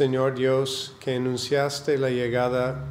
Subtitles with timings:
[0.00, 2.86] Señor Dios, que anunciaste la llegada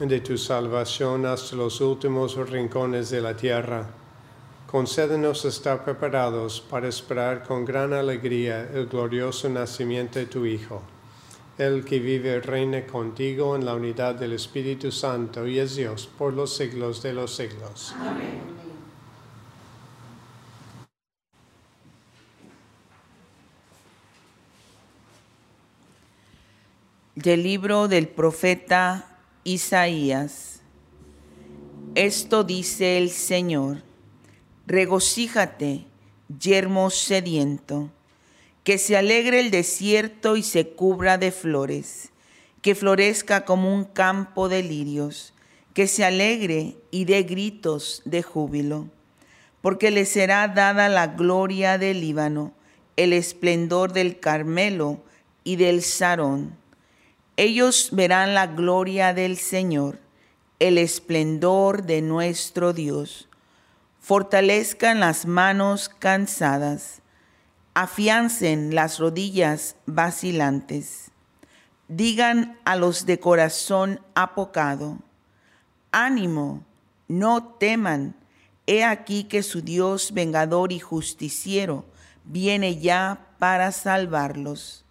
[0.00, 3.86] de tu salvación hasta los últimos rincones de la tierra,
[4.66, 10.82] concédenos estar preparados para esperar con gran alegría el glorioso nacimiento de tu Hijo,
[11.56, 16.08] el que vive y reina contigo en la unidad del Espíritu Santo y es Dios
[16.18, 17.94] por los siglos de los siglos.
[17.96, 18.69] Amén.
[27.22, 30.60] Del libro del profeta Isaías.
[31.94, 33.82] Esto dice el Señor,
[34.66, 35.84] regocíjate,
[36.38, 37.90] yermo sediento,
[38.64, 42.08] que se alegre el desierto y se cubra de flores,
[42.62, 45.34] que florezca como un campo de lirios,
[45.74, 48.88] que se alegre y dé gritos de júbilo,
[49.60, 52.54] porque le será dada la gloria del Líbano,
[52.96, 55.02] el esplendor del Carmelo
[55.44, 56.59] y del Sarón
[57.40, 59.98] ellos verán la gloria del Señor,
[60.58, 63.30] el esplendor de nuestro Dios.
[63.98, 67.00] Fortalezcan las manos cansadas,
[67.72, 71.12] afiancen las rodillas vacilantes.
[71.88, 74.98] Digan a los de corazón apocado,
[75.92, 76.62] ánimo,
[77.08, 78.16] no teman,
[78.66, 81.86] he aquí que su Dios vengador y justiciero
[82.22, 84.84] viene ya para salvarlos.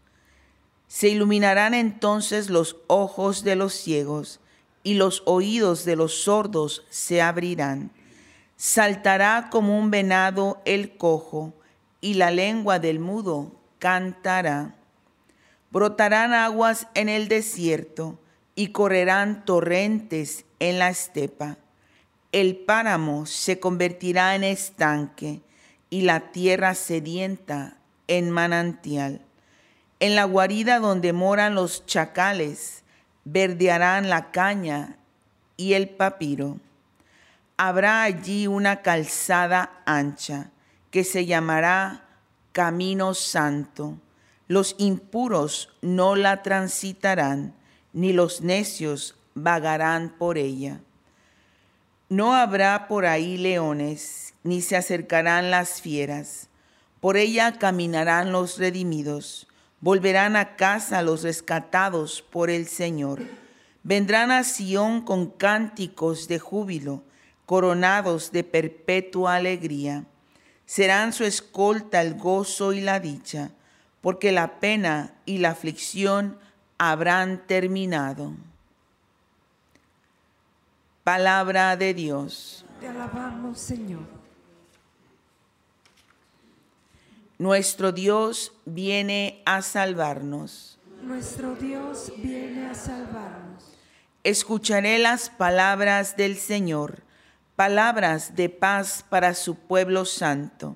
[0.89, 4.39] Se iluminarán entonces los ojos de los ciegos
[4.81, 7.91] y los oídos de los sordos se abrirán.
[8.57, 11.53] Saltará como un venado el cojo,
[12.01, 14.75] y la lengua del mudo cantará.
[15.69, 18.19] Brotarán aguas en el desierto,
[18.55, 21.57] y correrán torrentes en la estepa.
[22.31, 25.41] El páramo se convertirá en estanque,
[25.91, 27.77] y la tierra sedienta
[28.07, 29.21] en manantial.
[30.01, 32.83] En la guarida donde moran los chacales,
[33.25, 34.97] verdearán la caña
[35.57, 36.57] y el papiro.
[37.57, 40.51] Habrá allí una calzada ancha
[40.89, 42.05] que se llamará
[42.53, 43.97] Camino Santo.
[44.47, 47.53] Los impuros no la transitarán,
[47.91, 50.79] ni los necios vagarán por ella.
[52.07, 56.47] No habrá por ahí leones, ni se acercarán las fieras.
[57.01, 59.48] Por ella caminarán los redimidos
[59.81, 63.21] Volverán a casa los rescatados por el Señor.
[63.83, 67.03] Vendrán a Sión con cánticos de júbilo,
[67.45, 70.03] coronados de perpetua alegría.
[70.65, 73.51] Serán su escolta el gozo y la dicha,
[74.01, 76.37] porque la pena y la aflicción
[76.77, 78.33] habrán terminado.
[81.03, 82.65] Palabra de Dios.
[82.79, 84.18] Te alabamos, Señor.
[87.41, 90.77] Nuestro Dios viene a salvarnos.
[91.01, 93.77] Nuestro Dios viene a salvarnos.
[94.25, 97.03] Escucharé las palabras del Señor,
[97.55, 100.75] palabras de paz para su pueblo santo.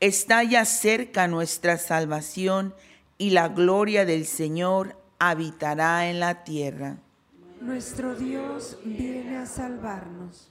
[0.00, 2.74] Está ya cerca nuestra salvación
[3.16, 6.96] y la gloria del Señor habitará en la tierra.
[7.60, 10.50] Nuestro Dios viene a salvarnos.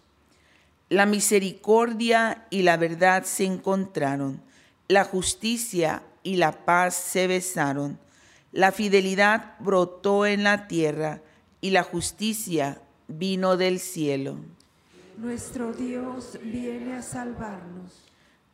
[0.88, 4.42] La misericordia y la verdad se encontraron
[4.94, 7.98] la justicia y la paz se besaron.
[8.52, 11.20] La fidelidad brotó en la tierra
[11.62, 14.38] y la justicia vino del cielo.
[15.18, 18.04] Nuestro Dios viene a salvarnos.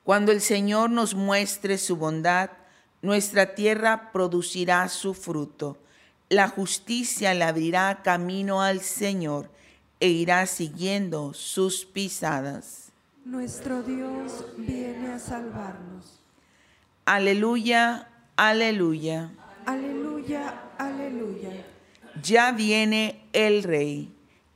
[0.06, 2.52] Cuando el Señor nos muestre su bondad,
[3.02, 5.78] nuestra tierra producirá su fruto.
[6.30, 9.52] La justicia le abrirá camino al Señor
[10.00, 12.94] e irá siguiendo sus pisadas.
[13.26, 16.19] Nuestro Dios viene a salvarnos.
[17.10, 19.32] Aleluya, aleluya.
[19.66, 21.66] Aleluya, aleluya.
[22.22, 24.14] Ya viene el Rey,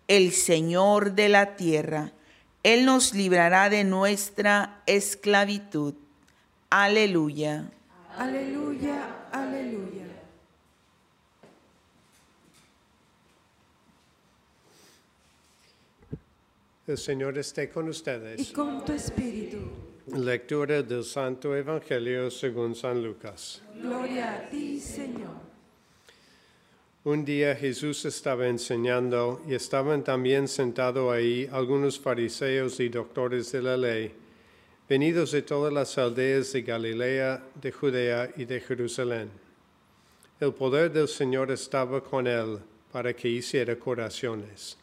[0.08, 2.12] el Señor de la tierra.
[2.62, 5.96] Él nos librará de nuestra esclavitud.
[6.70, 7.72] Aleluya.
[8.20, 10.06] Aleluya, aleluya.
[16.86, 18.40] El Señor esté con ustedes.
[18.48, 19.83] Y con tu espíritu.
[20.08, 23.62] Lectura del Santo Evangelio según San Lucas.
[23.82, 25.32] Gloria a ti, Señor.
[27.06, 33.62] Un día Jesús estaba enseñando y estaban también sentados ahí algunos fariseos y doctores de
[33.62, 34.14] la ley,
[34.90, 39.32] venidos de todas las aldeas de Galilea, de Judea y de Jerusalén.
[40.38, 42.60] El poder del Señor estaba con él
[42.92, 44.83] para que hiciera curaciones.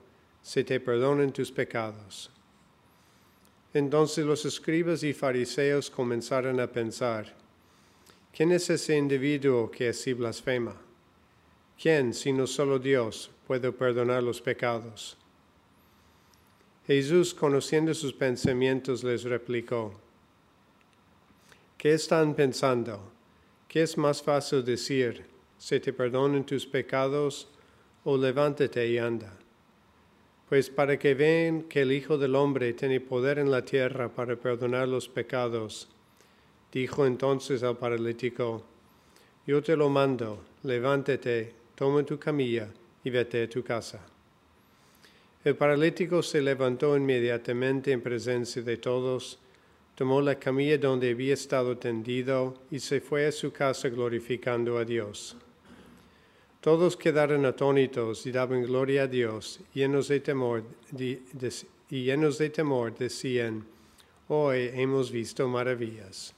[0.41, 2.31] se te perdonen tus pecados.
[3.73, 7.33] Entonces los escribas y fariseos comenzaron a pensar,
[8.33, 10.75] ¿quién es ese individuo que así blasfema?
[11.81, 15.17] ¿Quién, sino solo Dios, puede perdonar los pecados?
[16.85, 19.93] Jesús, conociendo sus pensamientos, les replicó,
[21.77, 23.11] ¿qué están pensando?
[23.67, 25.25] ¿Qué es más fácil decir,
[25.57, 27.47] se te perdonen tus pecados
[28.03, 29.40] o levántate y anda?
[30.51, 34.35] Pues para que vean que el Hijo del Hombre tiene poder en la tierra para
[34.35, 35.87] perdonar los pecados.
[36.73, 38.61] Dijo entonces al paralítico,
[39.47, 42.67] yo te lo mando, levántate, toma tu camilla
[43.01, 44.01] y vete a tu casa.
[45.45, 49.39] El paralítico se levantó inmediatamente en presencia de todos,
[49.95, 54.83] tomó la camilla donde había estado tendido y se fue a su casa glorificando a
[54.83, 55.37] Dios.
[56.61, 60.63] Todos quedaron atónitos y daban gloria a Dios, llenos de temor,
[60.95, 63.65] y llenos de temor decían,
[64.27, 66.35] hoy hemos visto maravillas.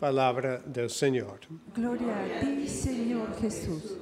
[0.00, 1.40] Palabra del Señor.
[1.74, 3.98] Gloria a ti, Señor Jesús.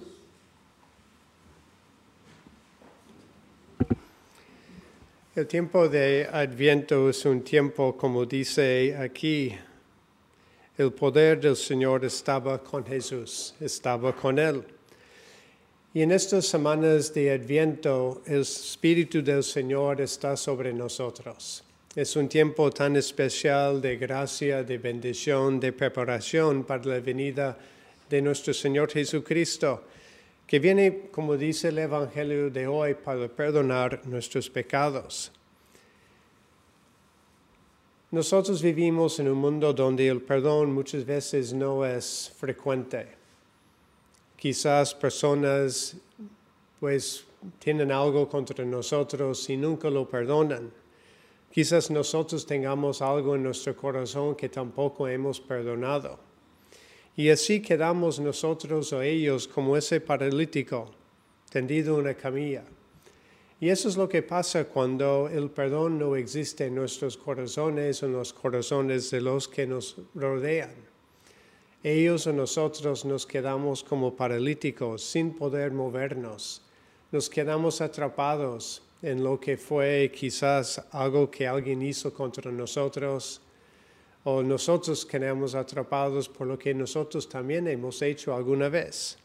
[5.35, 9.53] El tiempo de Adviento es un tiempo, como dice aquí,
[10.79, 14.65] el poder del Señor estaba con Jesús, estaba con Él.
[15.97, 21.63] Y en estas semanas de Adviento, el Espíritu del Señor está sobre nosotros.
[21.95, 27.57] Es un tiempo tan especial de gracia, de bendición, de preparación para la venida
[28.11, 29.85] de nuestro Señor Jesucristo,
[30.49, 35.31] que viene, como dice el Evangelio de hoy, para perdonar nuestros pecados.
[38.11, 43.24] Nosotros vivimos en un mundo donde el perdón muchas veces no es frecuente.
[44.45, 45.97] Quizás personas
[46.79, 47.25] pues
[47.59, 50.71] tienen algo contra nosotros y nunca lo perdonan.
[51.51, 56.19] Quizás nosotros tengamos algo en nuestro corazón que tampoco hemos perdonado.
[57.17, 60.91] Y así quedamos nosotros o ellos como ese paralítico
[61.51, 62.65] tendido en una camilla
[63.65, 68.07] y eso es lo que pasa cuando el perdón no existe en nuestros corazones o
[68.07, 70.75] en los corazones de los que nos rodean.
[71.85, 76.63] Ellos o nosotros nos quedamos como paralíticos sin poder movernos.
[77.13, 83.43] Nos quedamos atrapados en lo que fue quizás algo que alguien hizo contra nosotros
[84.25, 89.19] o nosotros quedamos atrapados por lo que nosotros también hemos hecho alguna vez.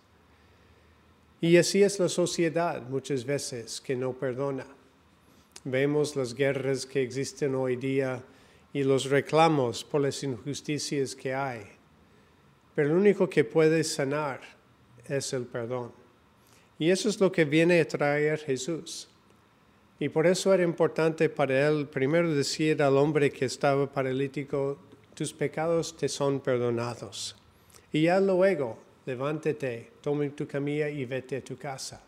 [1.40, 4.68] Y así es la sociedad muchas veces que no perdona.
[5.64, 8.22] Vemos las guerras que existen hoy día
[8.74, 11.79] y los reclamos por las injusticias que hay.
[12.80, 14.40] Pero lo único que puede sanar
[15.06, 15.92] es el perdón.
[16.78, 19.10] Y eso es lo que viene a traer Jesús.
[20.00, 24.80] Y por eso era importante para él primero decir al hombre que estaba paralítico,
[25.14, 27.36] tus pecados te son perdonados.
[27.92, 32.02] Y ya luego levántate, toma tu camilla y vete a tu casa.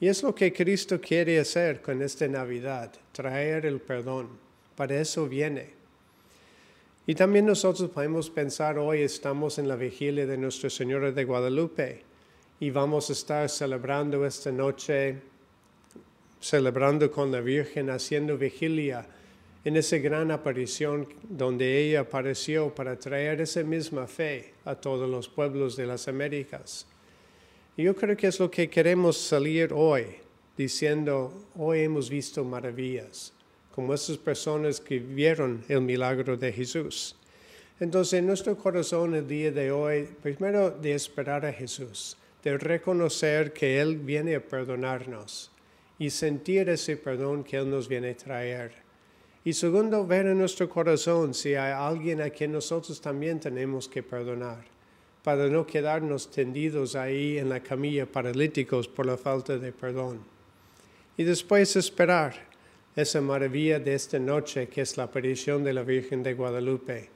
[0.00, 4.30] Y es lo que Cristo quiere hacer con esta Navidad, traer el perdón.
[4.74, 5.76] Para eso viene.
[7.08, 12.02] Y también nosotros podemos pensar, hoy estamos en la vigilia de Nuestra Señora de Guadalupe
[12.58, 15.20] y vamos a estar celebrando esta noche,
[16.40, 19.06] celebrando con la Virgen, haciendo vigilia
[19.64, 25.28] en esa gran aparición donde ella apareció para traer esa misma fe a todos los
[25.28, 26.88] pueblos de las Américas.
[27.76, 30.06] Y yo creo que es lo que queremos salir hoy,
[30.56, 33.32] diciendo, hoy hemos visto maravillas,
[33.76, 37.14] como esas personas que vieron el milagro de Jesús.
[37.78, 43.52] Entonces, en nuestro corazón el día de hoy, primero de esperar a Jesús, de reconocer
[43.52, 45.52] que Él viene a perdonarnos
[45.96, 48.86] y sentir ese perdón que Él nos viene a traer
[49.46, 54.02] y segundo, ver en nuestro corazón si hay alguien a quien nosotros también tenemos que
[54.02, 54.64] perdonar,
[55.22, 60.18] para no quedarnos tendidos ahí en la camilla paralíticos por la falta de perdón.
[61.16, 62.34] Y después esperar
[62.96, 67.10] esa maravilla de esta noche que es la aparición de la Virgen de Guadalupe,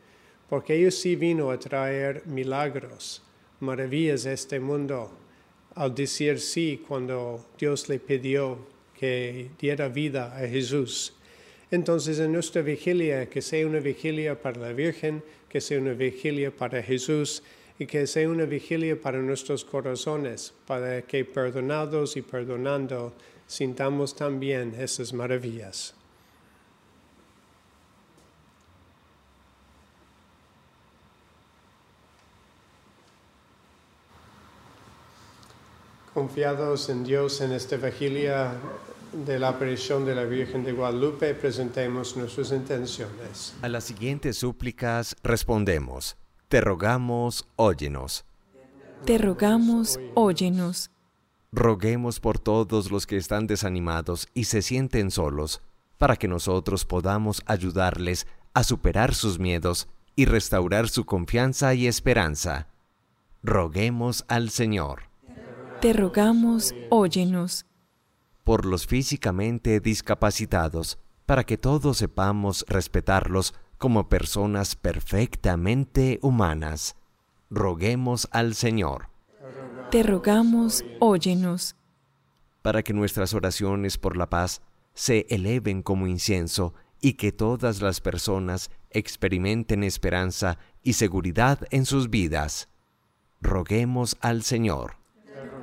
[0.48, 3.22] porque ella sí vino a traer milagros,
[3.60, 5.10] maravillas de este mundo,
[5.74, 8.58] al decir sí cuando Dios le pidió
[8.94, 11.14] que diera vida a Jesús.
[11.70, 16.54] Entonces en nuestra vigilia, que sea una vigilia para la Virgen, que sea una vigilia
[16.54, 17.42] para Jesús
[17.78, 23.14] y que sea una vigilia para nuestros corazones, para que perdonados y perdonando
[23.50, 25.92] sintamos también esas maravillas.
[36.14, 38.52] Confiados en Dios en esta vigilia,
[39.12, 43.54] de la aparición de la Virgen de Guadalupe presentemos nuestras intenciones.
[43.62, 46.16] A las siguientes súplicas respondemos,
[46.48, 48.24] te rogamos, óyenos.
[49.04, 50.92] Te rogamos, óyenos.
[51.52, 55.62] Roguemos por todos los que están desanimados y se sienten solos,
[55.98, 62.68] para que nosotros podamos ayudarles a superar sus miedos y restaurar su confianza y esperanza.
[63.42, 65.02] Roguemos al Señor.
[65.80, 67.66] Te rogamos, óyenos
[68.50, 76.96] por los físicamente discapacitados, para que todos sepamos respetarlos como personas perfectamente humanas.
[77.48, 79.08] Roguemos al Señor.
[79.90, 81.76] Te rogamos, óyenos.
[82.62, 84.62] Para que nuestras oraciones por la paz
[84.94, 92.10] se eleven como incienso y que todas las personas experimenten esperanza y seguridad en sus
[92.10, 92.68] vidas.
[93.40, 94.96] Roguemos al Señor.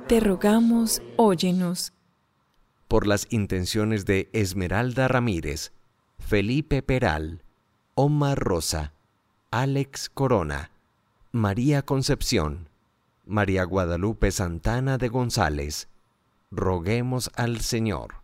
[0.08, 1.92] Te rogamos, óyenos
[2.88, 5.72] por las intenciones de Esmeralda Ramírez,
[6.18, 7.42] Felipe Peral,
[7.94, 8.94] Omar Rosa,
[9.50, 10.70] Alex Corona,
[11.30, 12.67] María Concepción,
[13.28, 15.88] María Guadalupe Santana de González.
[16.50, 18.14] Roguemos al Señor.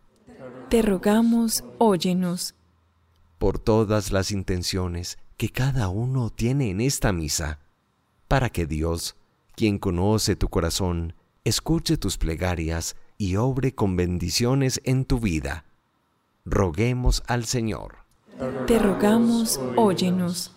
[0.69, 2.55] te rogamos, óyenos.
[3.37, 7.59] Por todas las intenciones que cada uno tiene en esta misa,
[8.27, 9.15] para que Dios,
[9.55, 15.65] quien conoce tu corazón, escuche tus plegarias y obre con bendiciones en tu vida.
[16.45, 17.97] Roguemos al Señor.
[18.65, 20.54] Te rogamos, óyenos.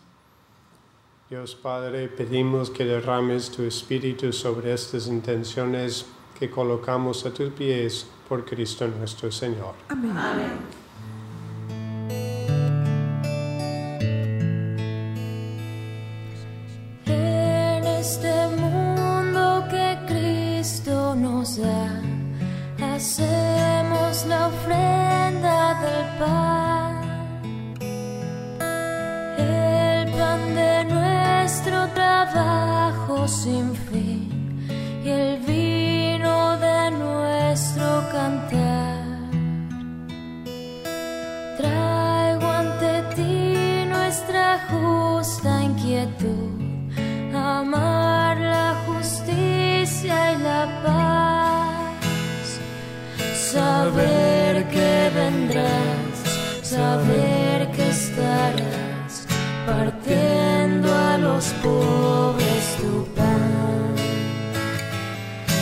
[1.31, 6.07] Dios Padre, pedimos que derrames tu espíritu sobre estas intenciones
[6.39, 9.75] que colocamos a tus pies por Cristo nuestro Señor.
[9.91, 10.11] Amén.
[10.11, 10.88] En
[61.63, 63.95] pobres tu pan,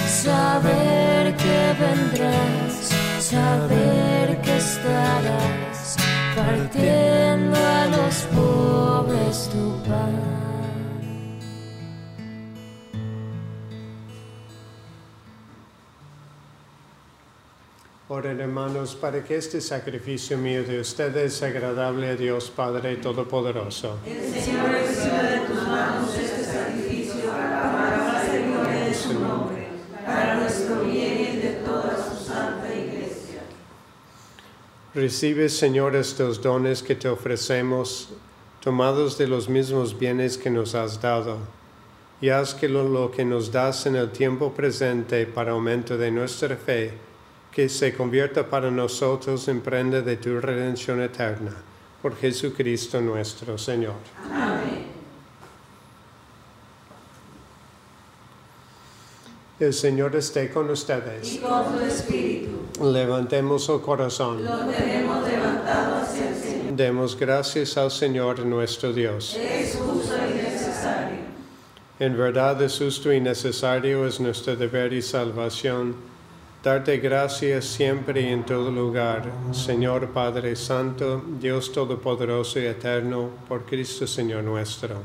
[0.06, 2.90] saber que vendrás,
[3.20, 5.96] saber que estarás
[6.34, 10.25] partiendo a los pobres tu pan.
[18.16, 23.98] Oren hermanos para que este sacrificio mío de ustedes sea agradable a Dios Padre Todopoderoso.
[34.94, 38.08] Recibe, Señor, estos dones que te ofrecemos,
[38.60, 41.36] tomados de los mismos bienes que nos has dado,
[42.22, 46.10] y haz que lo, lo que nos das en el tiempo presente para aumento de
[46.10, 47.05] nuestra fe,
[47.56, 51.52] que se convierta para nosotros en prenda de tu redención eterna,
[52.02, 53.94] por Jesucristo nuestro Señor.
[59.58, 61.32] El Señor esté con ustedes.
[61.32, 62.58] Y con tu espíritu.
[62.92, 64.44] Levantemos el corazón.
[64.44, 66.76] Lo tenemos levantado hacia el Señor.
[66.76, 69.34] Demos gracias al Señor nuestro Dios.
[69.34, 71.20] Es justo y necesario.
[72.00, 76.15] En verdad es justo y necesario, es nuestro deber y salvación.
[76.66, 83.64] Darte gracias siempre y en todo lugar, Señor Padre Santo, Dios Todopoderoso y Eterno, por
[83.64, 85.00] Cristo Señor nuestro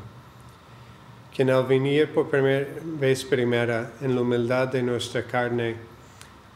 [1.36, 5.76] quien al venir por primera vez primera en la humildad de nuestra carne,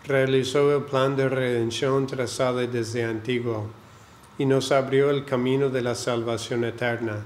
[0.08, 3.68] realizó el plan de redención trazado desde antiguo
[4.40, 7.18] y nos abrió el camino de la salvación eterna,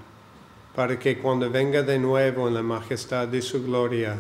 [0.76, 4.18] para que cuando venga de nuevo en la majestad de su gloria,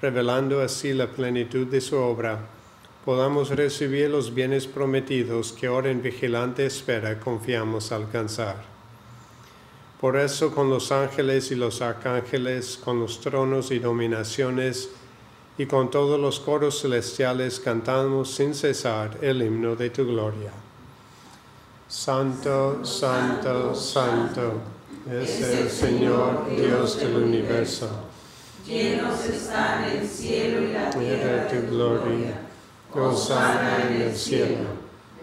[0.00, 2.59] revelando así la plenitud de su obra,
[3.04, 8.56] podamos recibir los bienes prometidos que ahora en vigilante espera confiamos alcanzar.
[10.00, 14.90] Por eso con los ángeles y los arcángeles, con los tronos y dominaciones,
[15.58, 20.52] y con todos los coros celestiales cantamos sin cesar el himno de tu gloria.
[21.86, 24.54] Santo, santo, santo
[25.10, 27.90] es el Señor Dios del universo.
[28.66, 32.39] Llenos están el cielo y la Tierra de tu gloria.
[32.92, 34.66] Hosanna en el cielo.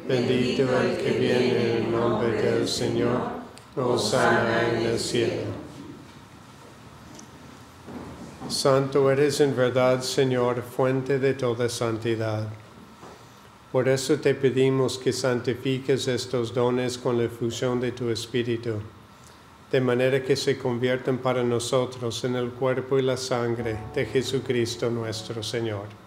[0.07, 3.19] Bendito el que viene en nombre del Señor.
[3.75, 5.43] Hosanna en el cielo.
[8.47, 12.47] Santo eres en verdad, Señor, fuente de toda santidad.
[13.73, 18.75] Por eso te pedimos que santifiques estos dones con la efusión de tu Espíritu,
[19.69, 24.89] de manera que se conviertan para nosotros en el cuerpo y la sangre de Jesucristo
[24.89, 26.06] nuestro Señor,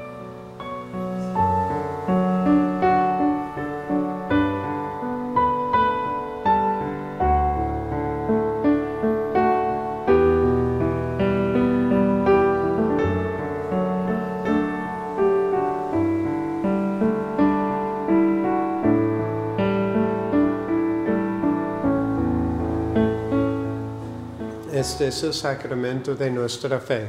[25.11, 27.07] Es el sacramento de nuestra fe.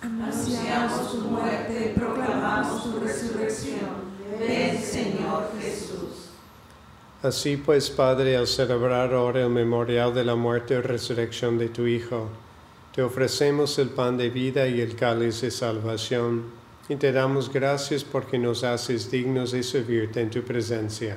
[0.00, 3.90] Anunciamos tu muerte proclamamos tu resurrección.
[4.38, 6.30] Ven, Señor Jesús.
[7.24, 11.88] Así pues, Padre, al celebrar ahora el memorial de la muerte y resurrección de tu
[11.88, 12.28] Hijo,
[12.94, 16.44] te ofrecemos el pan de vida y el cáliz de salvación,
[16.88, 21.16] y te damos gracias porque nos haces dignos de servirte en tu presencia.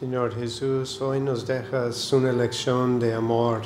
[0.00, 3.60] Señor Jesús, hoy nos dejas una lección de amor,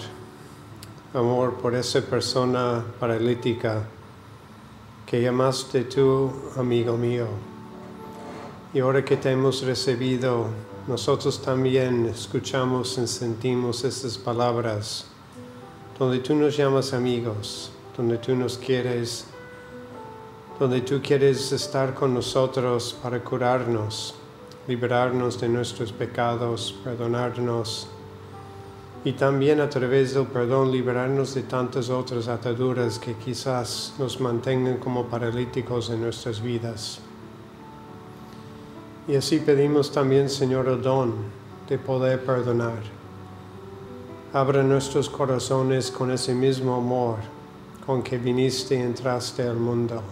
[1.13, 3.85] amor por esa persona paralítica
[5.07, 7.29] que llamaste tú, amigo mío.
[8.73, 10.49] Y ahora que te hemos recibido,
[10.89, 15.07] nosotros también escuchamos y sentimos estas palabras,
[15.97, 19.27] donde tú nos llamas amigos, donde tú nos quieres,
[20.59, 24.17] donde tú quieres estar con nosotros para curarnos,
[24.67, 27.89] liberarnos de nuestros pecados, perdonarnos
[29.05, 34.79] y también a través del perdón liberarnos de tantas otras ataduras que quizás nos mantengan
[34.79, 37.01] como paralíticos en nuestras vidas.
[39.07, 41.15] Y así pedimos también, Señor, el don
[41.69, 42.83] de poder perdonar.
[44.33, 47.19] Abra nuestros corazones con ese mismo amor
[47.85, 50.03] con que viniste y entraste al mundo.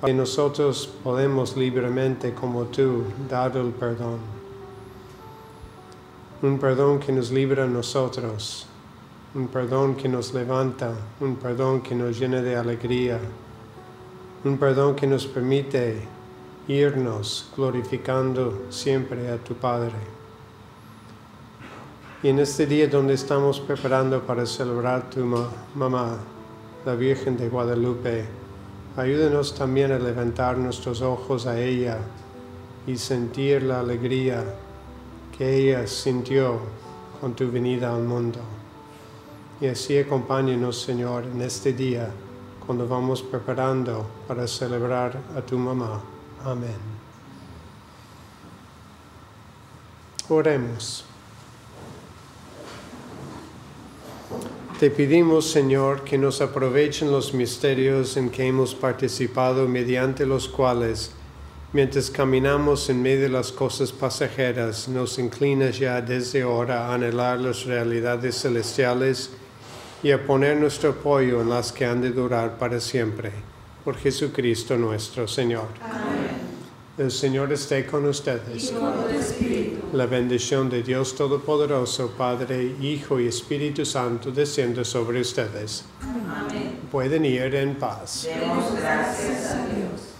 [0.00, 4.18] Para que nosotros podemos libremente, como tú, dar el perdón.
[6.42, 8.66] Un perdón que nos libra a nosotros,
[9.34, 13.18] un perdón que nos levanta, un perdón que nos llena de alegría,
[14.44, 16.02] un perdón que nos permite
[16.68, 19.94] irnos glorificando siempre a tu Padre.
[22.22, 26.18] Y en este día donde estamos preparando para celebrar tu ma- mamá,
[26.84, 28.26] la Virgen de Guadalupe,
[28.96, 31.98] ayúdanos también a levantar nuestros ojos a ella
[32.86, 34.42] y sentir la alegría
[35.36, 36.60] que ella sintió
[37.20, 38.40] con tu venida al mundo.
[39.60, 42.10] Y así acompáñanos, Señor, en este día
[42.66, 46.00] cuando vamos preparando para celebrar a tu mamá.
[46.44, 46.96] Amén.
[50.28, 51.04] Oremos.
[54.78, 61.12] Te pedimos, Señor, que nos aprovechen los misterios en que hemos participado mediante los cuales,
[61.72, 67.40] mientras caminamos en medio de las cosas pasajeras, nos inclinas ya desde ahora a anhelar
[67.40, 69.30] las realidades celestiales
[70.02, 73.32] y a poner nuestro apoyo en las que han de durar para siempre.
[73.82, 75.68] Por Jesucristo nuestro Señor.
[75.80, 76.36] Amén.
[76.98, 78.72] El Señor esté con ustedes.
[78.72, 79.85] Y con tu espíritu.
[79.96, 85.86] La bendición de Dios Todopoderoso, Padre, Hijo y Espíritu Santo, descienda sobre ustedes.
[86.02, 86.80] Amén.
[86.92, 88.28] Pueden ir en paz.
[88.28, 90.15] Demos gracias a Dios.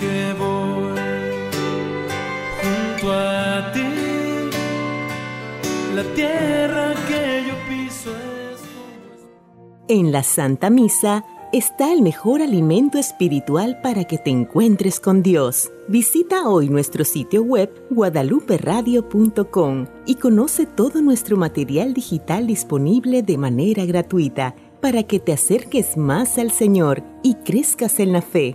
[0.00, 0.98] Que voy
[2.62, 3.80] junto a ti
[5.94, 8.60] la tierra que yo piso es
[9.88, 15.70] En la Santa Misa está el mejor alimento espiritual para que te encuentres con Dios.
[15.88, 23.84] Visita hoy nuestro sitio web guadaluperadio.com y conoce todo nuestro material digital disponible de manera
[23.84, 28.54] gratuita para que te acerques más al Señor y crezcas en la fe.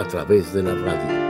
[0.00, 1.29] a través de la radio.